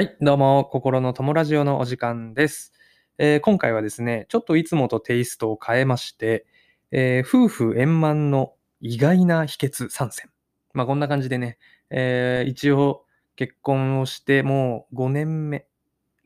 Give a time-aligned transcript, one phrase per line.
[0.00, 2.72] はい、どうも、心の友ラジオのお時間です、
[3.18, 6.46] えー今回はですね、ちょっといつもとテイストを変えまして、
[6.90, 10.30] えー夫婦円満の意外な秘訣参戦。
[10.72, 11.58] まあ、こんな感じでね、
[11.90, 13.04] えー一応
[13.36, 15.66] 結婚をしてもう5年目、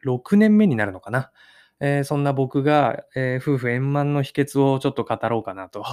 [0.04, 1.32] 6年目になるのかな。
[1.80, 5.84] えそんな僕が、え夫婦円満の秘訣をちょっと語ろうかなと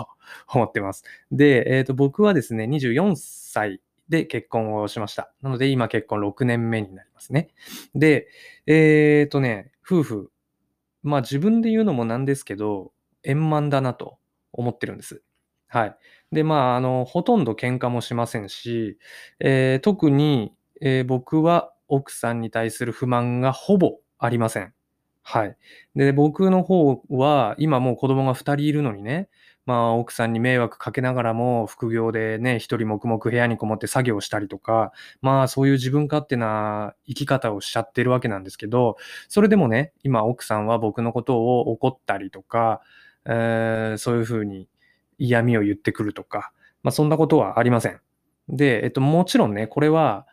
[0.53, 1.03] 思ってます。
[1.31, 3.81] で、えーと僕はですね、24歳
[4.11, 5.33] で結婚をしました。
[5.41, 7.49] なので今結婚6年目になりますね。
[7.95, 8.27] で、
[8.67, 10.31] えーとね、夫婦、
[11.03, 12.91] まあ自分で言うのもなんですけど、
[13.23, 14.17] 円満だなと
[14.53, 15.21] 思ってるんです。
[15.67, 15.97] はい。
[16.31, 18.97] で、まあ、あの、ほとんど喧嘩もしませんし、
[19.39, 24.73] えー特に、えー僕は奥さんに対する不満がほぼありません。
[25.23, 25.57] はい。
[25.95, 29.29] で、僕の方は、今もう子供が2人いるのにね、
[29.65, 38.97] まあ、奥さんに迷惑かけながらも、副業でね、一人黙々部屋にこもって作業したりとか、まあ、そういう自分勝手な生き方をしちゃってるわけなんですけど、
[39.29, 42.81] それでもね、今奥さんは僕のことを怒ったりとか、
[43.25, 44.67] えーそういうふうに
[45.19, 46.51] 嫌味を言ってくるとか、
[46.83, 47.99] まあ、そんなことはありません。
[48.49, 50.25] で、えっと、もちろんね、これは、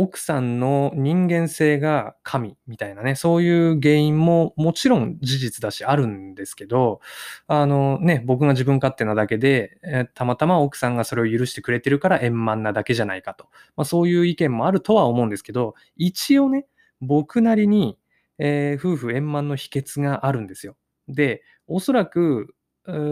[0.00, 7.00] 奥さんの人間性が神みたいなね、そういう原因ももちろん事実だしあるんですけど、
[7.48, 13.48] あのね、僕が自分勝手なだけで、えたまたま奥さんがそれを許してくれてるから円満なだけじゃないかと。
[13.74, 16.66] まあ、そういう意見もあるとは思うんですけど、一応ね、
[17.00, 17.98] 僕なりに、
[18.38, 20.76] えー夫婦円満の秘訣があるんですよ。
[21.08, 22.54] で、おそらく、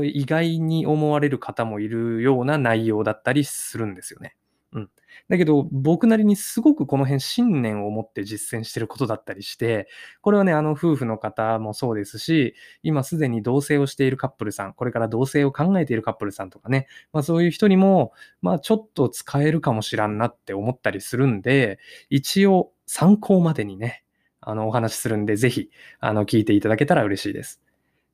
[0.05, 4.37] 意外に思われる方もいるような内容だったりするんですよね。
[4.73, 4.91] うん。
[5.29, 9.89] だけど、僕なりにすごくこの辺信念を持って実践してることだったりして、
[10.21, 21.79] これはね、あの夫婦の方もそうですし、今すでに同棲をしているカップルさん、これから同棲を考えているカップルさんとかね、まあそういう人にも、まあちょっと使えるかもしらんなって思ったりするんで、
[22.11, 24.05] 一応参考までにね、
[24.41, 27.63] あのお話しするんで、ぜひ、あの聞いていただけたら嬉しいです。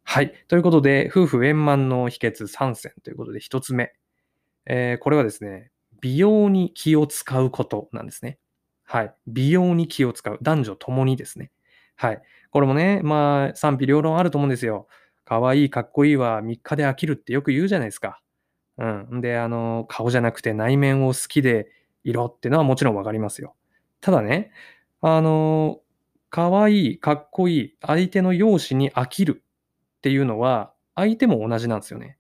[0.04, 0.32] はい。
[0.48, 3.92] ということで、夫婦円満の秘訣3選ということで、1つ目。
[4.66, 5.72] えーこれはですね、
[6.02, 8.38] 美容に気を使うことなんですね。
[8.84, 9.14] はい。
[9.26, 10.38] 美容に気を使う。
[10.42, 11.50] 男女ともにですね。
[11.96, 12.20] はい。
[12.50, 14.88] これもね、まあ、賛否両論あると思うんですよ。
[15.24, 18.20] 可愛い、かっこいいは3日で飽きるってよく言うじゃないですか。
[18.78, 18.86] う
[19.16, 19.20] ん。
[19.20, 21.68] で、あの、顔じゃなくて内面を好きで
[22.04, 23.54] いろってのはもちろんわかりますよ。
[24.00, 24.50] ただね、
[25.00, 25.80] あの、
[26.30, 29.42] 可愛い、かっこいい、相手の容姿に飽きる
[29.98, 32.18] っていうのは、相手も同じなんですよね。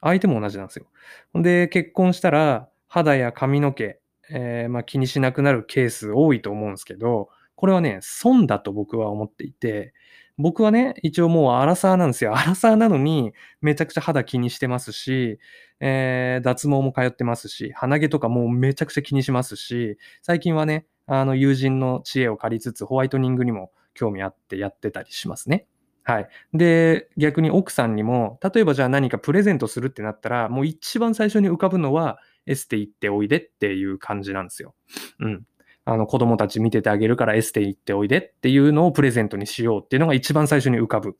[0.00, 0.86] 相手も同じなんですよ。
[1.34, 3.98] で、結婚したら、肌や髪の毛、
[4.30, 9.94] えーまあ、気にしなくなるケース多いと思うんですけど、これはね、損だと僕は思っていて、
[10.38, 12.34] 僕はね、一応もうアラサーなんですよ。
[12.38, 15.40] アラサーなのに、めちゃくちゃ肌気にしてますし、
[15.80, 25.66] えー脱毛も通ってますし、鼻毛とかもうめちゃくちゃ気にしますし、最近はね、あの友人の知恵を借りつつ、ホワイトニングにも興味あってやってたりしますね。
[26.04, 26.28] はい。
[26.52, 34.74] で、逆に奥さんにも、例えばじゃあ何かプレゼントするってなったら、もう一番最初に浮かぶのは、エステ行っておいでっていう感じなんですよ。
[35.20, 35.44] うん。
[35.86, 41.16] あの子供たち見ててあげるからエステ行っておいでっていうのをプレゼントにしようっていうのが一番最初に浮かぶ。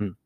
[0.00, 0.16] うん。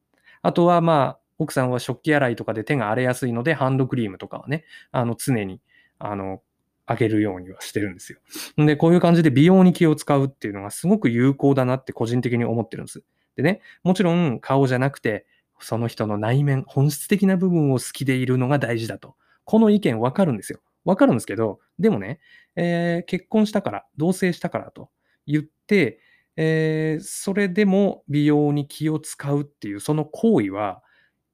[0.43, 5.61] あとはまあ、奥さんは食器洗いとかで手が荒れやすいので、ハンドクリームとかはね、あの常に、
[5.99, 6.43] あの、
[6.87, 8.19] あげるようにはしてるんですよ。
[8.57, 13.05] で、こういう感じで美容に気を使うっていうのがすごく有効だなって個人的に思ってるんです。
[13.37, 15.27] でね、もちろん顔じゃなくて、
[15.61, 19.15] その人の内面、本質的な部分を好きでいるのが大事だと。
[19.45, 20.61] この意見わかるんですよ。
[20.85, 22.21] わかるんですけど、でもね、
[22.57, 24.91] えー結婚したから、同棲したからと
[25.27, 26.01] 言って、
[26.37, 30.83] えーそれでも美容に気を使うっていうその行為は、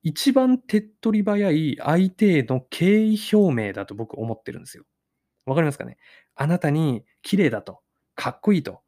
[0.02, 4.84] 一番手っ取り早い相手への敬意表明だと僕思ってるんですよ。
[5.46, 5.98] わかりますかね？
[6.36, 7.80] あなたに綺麗だと、
[8.14, 8.80] かっこいいと、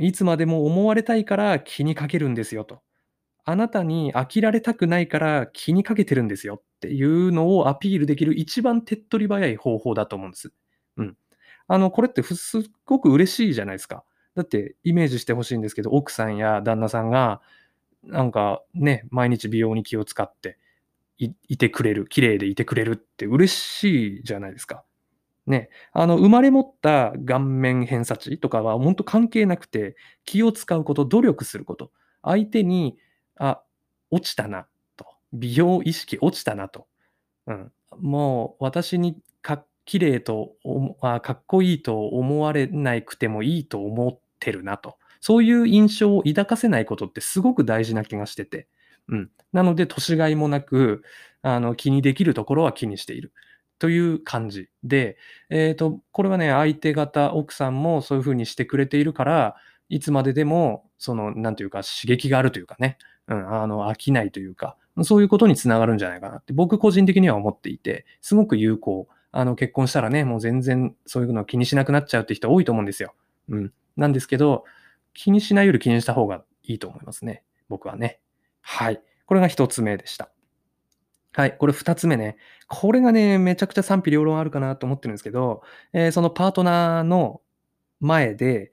[0.00, 2.82] いつまでも思われたいから気にかけるんですよと。
[3.50, 10.52] あなたに飽きられたくないから気にかけてるんですよっていうのをアピールできる一番手っ取り早い方法だと思うんです。
[10.98, 11.16] うん。
[11.66, 14.04] あの、これってすっごく嬉しいじゃないですか。
[14.34, 17.40] だってイメージしてほしいんですけど、奥さんや旦那さんが、
[18.04, 20.58] なんかね、毎日美容に気を使って
[21.18, 24.84] いいてくれる、綺麗でいてくれるって嬉しいじゃないですか。
[25.46, 31.90] ね、あの、生まれ持った顔面偏差値とかは本当関係なくて、気を使うこと、努力すること、
[32.22, 32.98] 相手に、
[33.38, 33.62] あ、
[34.10, 35.06] 落ちたな、と。
[35.32, 36.86] 美容意識落ちたなと。
[37.46, 37.72] うん。
[38.00, 44.96] もう、私にか綺麗と思あ、かっこいいと思われなくてもいいと思ってるなと。
[45.20, 48.68] そういう印象を抱かせないことってすごく大事な気がしてて。
[49.08, 49.30] うん。
[49.52, 51.02] なので、年がいもなく、
[51.42, 53.32] あの、気にできるところは気にしている。
[53.78, 55.16] という感じで、
[55.50, 59.56] えっ、と、これはね、相手方、奥さんもそういうふうにしてくれているから、
[59.88, 69.08] いつまででも、その、なんていうか、刺激があるというかね、うん、あの、飽きないというか、そういうことにつながるんじゃないかなって僕個人的には思っていて、すごく有効。
[69.30, 73.14] あの、結婚したらね、もう全然そういうのを気にしなくなっちゃうって人多いと思うんですよ。
[73.48, 73.72] うん。
[73.96, 74.64] なんですけど、
[75.12, 77.42] 気にしないより気にした方がいいと思いますね。
[77.68, 78.20] 僕はね。
[78.62, 79.00] はい。
[79.26, 80.30] これが一つ目でした。
[81.32, 81.56] はい。
[81.56, 82.36] これ二つ目ね。
[82.68, 87.42] これがね、めちゃくちゃ賛否両論あるかなと思ってるんですけど、えー、そのパートナーの
[88.00, 88.72] 前で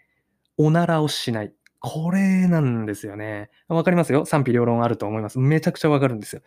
[0.57, 1.53] おならをしない。
[1.79, 3.49] これなんですよね。
[3.67, 4.25] わかりますよ？
[4.25, 5.39] 賛否両論あると思います。
[5.39, 6.41] めちゃくちゃわかるんですよ。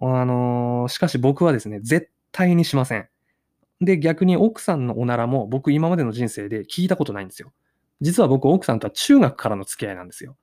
[0.00, 3.08] あのー、しかし僕はですね、絶対にしません。
[3.80, 7.52] で、逆に奥さんのおならも僕今までの人生で聞いたことないんですよ。
[8.00, 10.36] 実は僕奥さんとは中学からの付き合いなんですよ。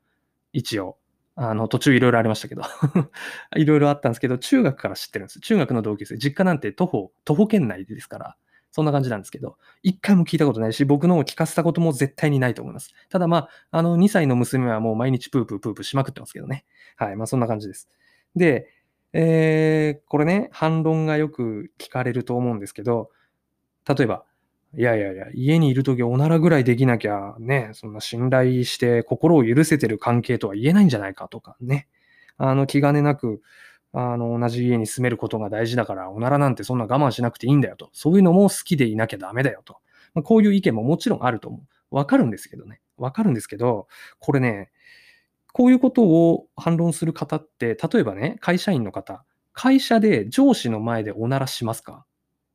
[0.54, 0.98] 一応。
[1.36, 2.64] あの、途中いろいろありましたけど
[3.56, 5.40] いろいろあったんですけど、中学から知ってるんです。
[5.40, 6.18] 中学の同級生。
[6.18, 8.38] 実家なんて徒歩、徒歩圏内ですから、
[8.72, 12.94] そんな感じなんですけど、一回も聞いたことないし、僕のを聞かせたことも絶対にないと思います。
[13.10, 16.66] ただまあ、あの、2歳の娘はもう毎日プープープープーしまくってますけどね。
[16.96, 17.16] はい。
[17.16, 17.90] まあ、そんな感じです。
[18.36, 18.70] で、
[19.14, 23.10] えー、これね、反論がよく聞かれると思うんですけど、
[23.88, 24.24] 例えば、
[24.78, 31.88] いやいやいや、家にいるときおならぐらいできなきゃね、そんな信頼して心を許せてる関係とは言えないんじゃないかとかね。
[32.38, 33.42] あの、気兼ねなく、
[33.94, 37.90] あの、同じ家に住めることが大事だから、おならなんてそんな我慢しなくていいんだよと。
[37.94, 39.78] そういうのも好きでいなきゃダメだよと。
[40.14, 41.96] まあ、こういう意見ももちろんあると思う。
[41.96, 42.80] わかるんですけどね。
[42.98, 43.88] わかるんですけど、
[44.20, 44.72] これね、
[45.54, 52.06] こういうことを反論する方って、例えばね、会社員の方、会社で上司の前でおならしますか？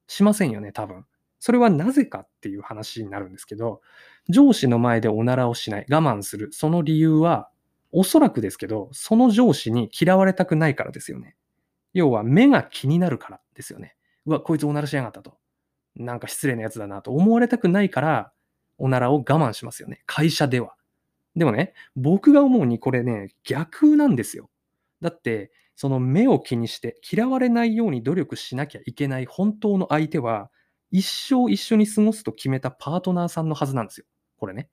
[0.06, 1.04] しませんよね、多分。
[1.38, 3.82] それはなぜかっていう話になるんですけど、
[4.30, 7.50] 上司の前でおならをしない、我慢する、その理由は、
[7.92, 11.36] おそらくですけど、その上司に嫌われたくないからですよね。
[11.94, 13.96] 要は目が気になるからですよね。
[14.26, 15.38] うわ、こいつおならしやがったと。
[15.94, 18.32] なんか失礼なやつだなと思われたくないから、
[18.78, 20.02] おならを我慢しますよね。
[20.06, 20.74] 会社では。
[21.34, 24.50] でもね、僕が思うにこれね、逆なんですよ。
[25.00, 30.50] だって、その目を気にして嫌われないように努力しなきゃいけない本当の相手は、
[30.90, 34.06] 一生一緒に過ごすと決めたパートナーさんのはずなんですよ。
[34.38, 34.70] これね。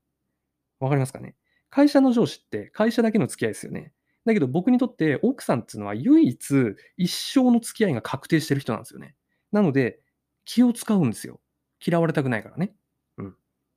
[0.80, 1.36] わかりますかね？
[1.74, 3.94] 会社の上司って会社だけの付き合いですよね。
[4.26, 6.56] だけど僕にとって奥さんっていうのは唯一
[6.98, 9.16] 一生の付き合いが確定してる人なんですよね。
[9.52, 10.00] なので
[10.46, 11.40] 気を使うんですよ。
[11.84, 12.76] 嫌われたくないからね。
[13.18, 13.30] うん。
[13.30, 13.34] っ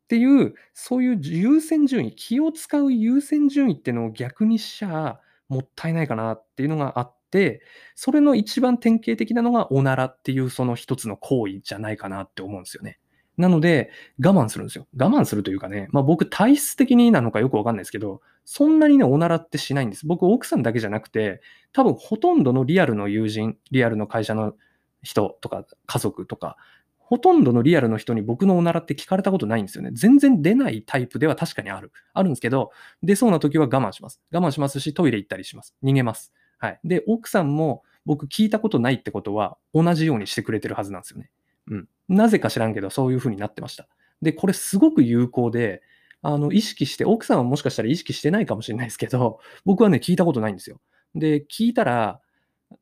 [0.08, 5.18] ていう、そういう優先順位、気を使う優先順位っていうのを逆にしちゃ
[5.48, 7.62] もったいないかなっていうのがあって、
[7.94, 12.98] それの一番典型的なのがおならっていうその一つの行為じゃないかなって思うんですよね。
[13.36, 13.90] なので、
[14.24, 14.86] 我慢するんですよ。
[14.96, 20.06] 我慢するというかね、まあ僕体質的になのかよくわかんないですけど、そんなにね、おならってしないんです。
[20.06, 21.42] 僕、奥さんだけじゃなくて、
[21.72, 24.54] 多分ほとんどのリアルの友人、リアルの会社の
[25.02, 26.56] 人とか家族とか、
[26.98, 29.90] ほとんどのリアルの人に僕のおならって聞かれたことないんですよね。
[29.92, 31.92] 全然出ないタイプでは確かにある。
[32.14, 32.72] あるんですけど、
[33.02, 34.20] 出そうな時は我慢します。
[34.32, 35.76] 我慢しますし、トイレ行ったりします。
[35.84, 36.32] 逃げます。
[36.58, 36.80] はい。
[36.84, 41.30] で、奥さんも僕聞いたことないってことは同じようにしてくれてるはずなんですよね。
[41.70, 41.88] うん。
[42.08, 43.88] なぜか知らんけど、そういう風になってました。
[44.22, 45.82] で、これすごく有効で、
[46.22, 50.80] あの、意識して、奥さんはもしかしたら意識してないかもしれないですけど、僕はね、聞いたことないんですよ。
[51.14, 52.20] で、聞いたら、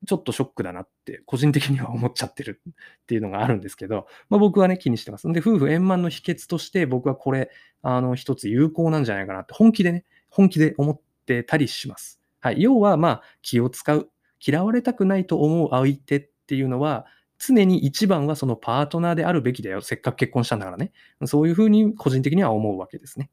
[0.06, 5.30] ちょっとショックだなって、個人的には思っちゃってるっていうのがあるんですけど、まあ、僕はね、気にしてます。
[5.30, 7.50] で、夫婦円満の秘訣として、僕はこれ、
[7.82, 12.20] あの、一つ有効なんじゃないかなって、本気でね、本気で思ってたりします。
[12.40, 12.62] はい。
[12.62, 14.10] 要は、まあ、気を使う。
[14.46, 17.06] 嫌われたくないと思う相手っていうのは、
[17.48, 19.80] 常に一番はそのパートナーであるべきだよ。
[19.80, 20.92] せっかく結婚したんだからね。
[21.26, 23.30] そういうふうに個人的には思うわけですね。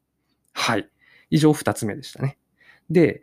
[0.52, 0.88] はい。
[1.30, 2.38] 以上二つ目でしたね。
[2.90, 3.22] で、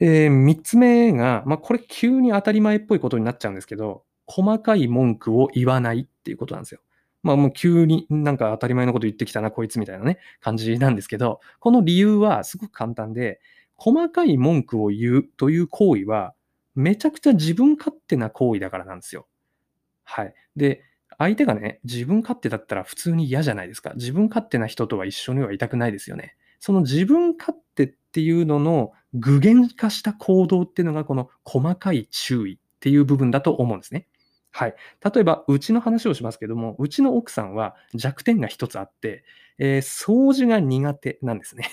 [0.00, 6.80] えー、三つ目が、まあ、これ急に当たり前っぽいことになっちゃうんですけど、細かい文句を言わないっていうことなんですよ。
[7.22, 13.40] まあもう急になんか当たり前のこと言ってきたな、こいつみたいなね、感じなんですけど、この理由はすごく簡単で、
[13.74, 16.34] 細かい文句を言うという行為は、
[16.74, 19.26] めちゃくちゃ自分勝手な行為だからなんですよ。
[20.10, 20.34] はい。
[20.56, 20.82] で、
[21.18, 23.92] 相手がね、自分勝手だったら普通に嫌じゃないですか。
[23.96, 26.34] 自分勝手な人とは一緒にはいたくないですよね。
[26.60, 34.06] その自分勝手っていうのの具現化した行動っていうのがこの細かい注意っていう部分だと思うんですね。
[34.50, 34.74] はい。
[35.04, 39.24] 例えば、うちの話をしますけども、うちの奥さんは弱点が一つあって、
[39.58, 41.68] えー、掃除が苦手なんですね。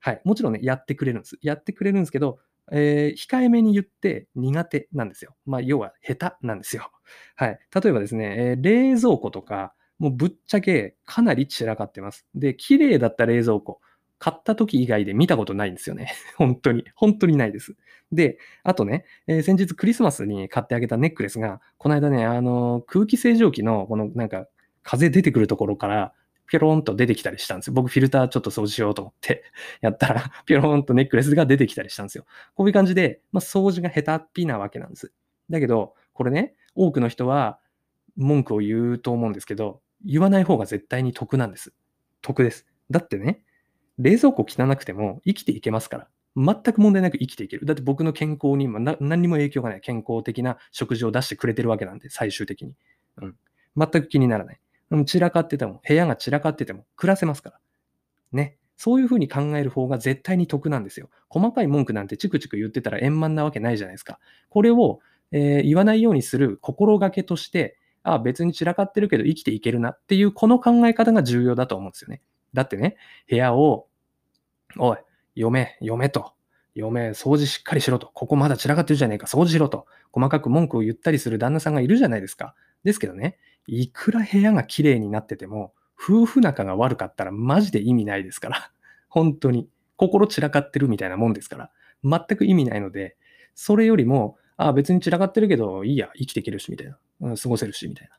[0.00, 0.20] はい。
[0.24, 1.38] もちろんね、やってくれるんです。
[1.40, 2.40] やってくれるんですけど、
[2.72, 5.36] えー、控えめに言って苦手なんですよ。
[5.46, 6.90] まあ、要は下手なんですよ。
[7.36, 7.58] はい。
[7.74, 12.26] 例えばですね、えー、冷蔵庫とか、もうぶっちゃけかなり散らかってます。
[12.34, 13.80] で、綺麗だった冷蔵庫、
[14.18, 16.12] 買った時以外で見たことないんですよね。
[16.36, 16.84] 本当に。
[16.94, 17.76] 本当にないです。
[18.12, 24.46] で、あとね、えー、先日クリスマスに買ってあげたネックレスが、この間ね、あの、空気清浄機の、このなんか、
[24.82, 26.14] 風出てくるところから、
[26.46, 27.72] ピョロンと出てきたりしたんですよ。
[27.74, 29.44] 僕フィルターちょっと掃除しようと思って
[29.80, 32.24] やったら、ピョロンとネックレスが出てきたりしたんですよ。
[32.54, 35.12] こういう感じで、まあ、掃除が下手っぴなわけなんです。
[35.50, 37.58] だけど、これね、多くの人は
[38.16, 41.72] 文句を言うと思うんですけど、言わない方が絶対に得なんです。
[42.22, 42.66] 得です。
[42.90, 43.42] だってね、
[43.98, 46.08] 冷蔵庫汚くても生きていけますから。
[46.36, 47.64] 全く問題なく生きていける。
[47.64, 52.74] だって僕の健康にも何にも影響がない健康的な食事を出してくれてるわけなんで、最終的に。
[53.16, 53.36] うん。
[53.76, 54.60] 全く気にならない。
[55.06, 57.60] 散らかってても、部屋が散らかってても暮らせますから。
[58.32, 58.56] ね。
[58.76, 61.08] そういうふうに考える方が絶対に得なんですよ。
[61.28, 64.18] 細かい文句なんてチクチク言ってたら円満なわけないじゃないですか。
[64.50, 65.00] これを、
[65.32, 72.20] えー、言わないようにする心がけとして、あ別に散らかってるけど生きていけるなっていうこの考え方が重要だと思うんですよね。
[72.52, 72.96] だってね、
[73.28, 73.88] 部屋を、
[74.78, 74.98] おい、
[75.34, 76.32] 嫁、嫁と、
[76.74, 82.54] 嫁、掃除しっかりしろと、ここまだ散らかってるじゃねえか、掃除しろと、細かく文句を言ったりする旦那さんがいるじゃないですか。
[82.84, 88.70] ですけどね、いくら部屋が綺麗になってても、夫婦仲が悪かったらマジで意味ないですから。
[89.08, 89.68] 本当に。
[89.96, 91.70] 心散らかってるみたいなもんですから。
[92.04, 93.16] 全く意味ないので、
[93.54, 96.98] それよりも、ああ、別に散らかってるけど、いいや、生きていけるし、みたいな。
[97.20, 98.10] うん、過ごせるし、みたい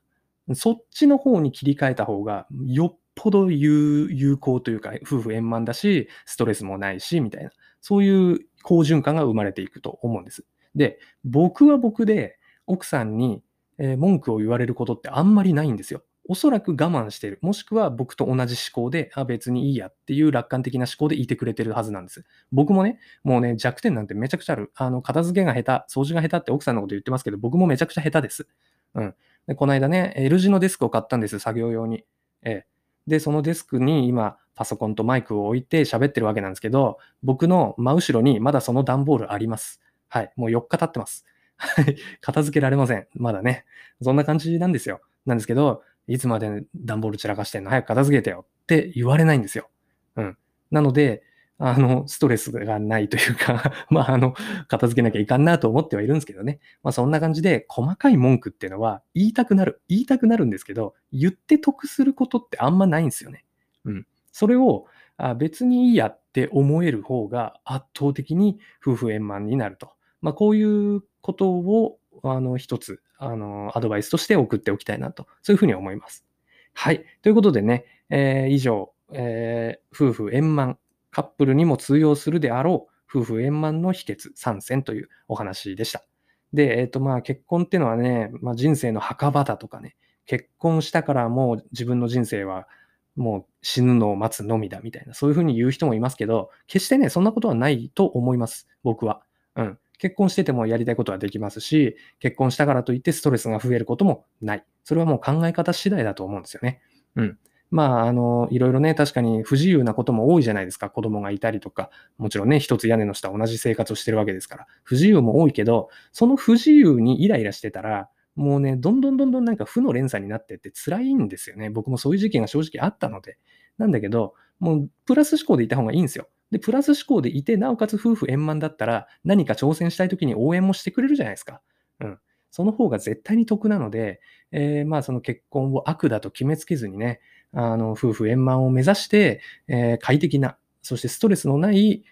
[0.48, 0.56] な。
[0.56, 7.52] そっちの方に切り替えた方が、よっぽど有効というか、夫婦円満だし、ストレスもないし、みたいな。
[7.82, 10.46] そういう好循環が生まれていくと思うんです。
[10.76, 13.44] で、僕は僕で奥さんに
[13.78, 16.04] え文句を言われることってあんまりないんですよ。
[16.30, 17.40] おそらく我慢してる。
[17.42, 22.26] もしくは僕と同じ思考で、あ、別にいいやっていう楽観的な思考でいてくれてるはずなんです。
[22.52, 24.72] 僕もね、もうね、弱点なんてめちゃくちゃある。
[24.76, 28.48] あの、片付けが下手、掃除が下手って奥さんのこと言ってますけど、僕もめちゃくちゃ下手です。
[28.96, 29.16] うん。
[29.48, 32.04] で、この間ね、L 字のデスクを買ったんです、作業用に。
[32.44, 32.68] ええ。
[33.08, 39.80] で、そのデスクに今、パソコンとマイクを置いて喋ってるわけなんですけど、僕の真後ろにまだその段ボールあります。
[40.10, 40.34] はい。
[40.36, 41.26] もう4日経ってます。
[41.58, 41.98] はい。
[42.22, 43.08] 片付けられません。
[43.16, 43.66] まだね。
[44.02, 45.02] そんな感じなんですよ。
[45.26, 47.70] なんですけど、いつまで段ボール散らかしてんの？
[47.70, 49.70] 早く片付けてよって言われないんですよ。
[50.16, 50.38] うん。
[50.72, 51.24] なので、
[51.60, 54.36] あの、ストレスがないというか まあ、あの、
[54.68, 56.60] 片付けなきゃいかんなと思ってはいるんですけどね。
[56.84, 59.82] まあ、そんな感じで、細かい文句っていうのは言いたくなる。
[59.88, 63.44] 言いたくなるんですけど、言って得することってあんまないんですよね。
[63.86, 64.08] うん。
[64.32, 64.86] それを、
[65.20, 69.94] あ別にいいやって思える方が圧倒的に夫婦円満になると。
[70.28, 76.26] まあ、こういうことを、あの、一つ、あの、アドバイスとして送っておきたいなと、そういうふうに思います。
[76.74, 77.06] はい。
[77.22, 80.80] ということでね、えー、以上、えー、夫婦円満、
[81.12, 86.04] カップルにも通用するであろう、夫婦円満の秘訣3選というお話でした。
[86.52, 92.68] で、えっ、ー、と、まあ、結婚っていうのはね、まあ、人生の墓場だとかね、結婚したからもう自分の人生は
[93.16, 99.24] もう死ぬのを待つのみだみたいな、そういうふうに言う人もいますけど、決してね、そんなことはないと思います、僕は。
[99.56, 99.80] うん。
[99.98, 104.66] 結婚しててもやりたいことはできますし、結婚したからといってストレスが増えることもない。
[104.84, 106.82] それはもう考え方次第だと思うんですよね。
[107.16, 107.38] うん。
[107.70, 110.90] まあ、あの、いろいろね、確かに不自由なことも多いじゃないですか。
[110.90, 114.68] 子供がいたりとか、もちろんね、一つ屋根の下同じ生活をしてるわけですから。
[114.84, 121.70] 不自由も多いけど、その不自由にイライラしてたら、もうね、どんどんどんどんなんか負の連鎖になってって辛いんですよね。
[121.70, 123.38] 僕もそういう時期が正直あったので。
[123.78, 126.30] なんだけど、もうプラス思考でいた方がいいんですよ。
[126.52, 131.62] で、プラス思考でいて、なおかつ夫婦円満だったら、何か挑戦したい時に応援もしてくれるじゃないですか。
[132.00, 132.20] うん。
[132.52, 137.20] その方が絶対に得なので、えー、まあその結婚を悪だと決めつけずにね、
[137.54, 142.04] あの、夫婦円満を目指して、えー、快適な、そしてストレスのない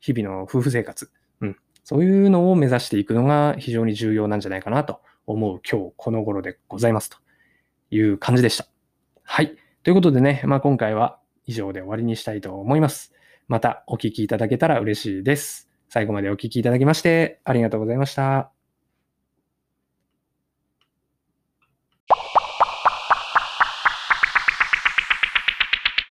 [0.00, 1.10] 日々の夫婦生活、
[1.40, 1.56] うん。
[1.84, 7.18] そういうのを目指していくのが非常に重要なんじゃないかなと思う今日この頃でございますと
[7.90, 8.66] いう感じでした。
[9.22, 9.56] はい。
[9.82, 13.12] ということでね、まあ今回は以上で終わりにしたいと思います。
[13.48, 15.70] またお聞きいただけたら嬉しいです。
[15.88, 18.53] 最後までお聞きいただきましてありがとうございました。